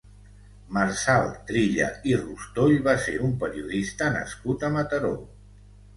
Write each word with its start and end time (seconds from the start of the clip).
Marçal 0.77 1.27
Trilla 1.49 1.89
i 2.13 2.17
Rostoll 2.21 2.75
va 2.89 2.95
ser 3.07 3.15
un 3.27 3.35
periodista 3.45 4.09
nascut 4.19 4.67
a 4.71 4.77
Mataró. 4.79 5.17